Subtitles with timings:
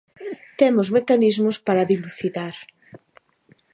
[0.59, 2.55] Temos mecanismos para dilucidar.